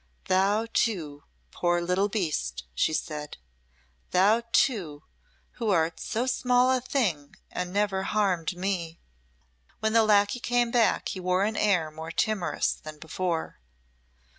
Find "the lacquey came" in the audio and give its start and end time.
9.93-10.71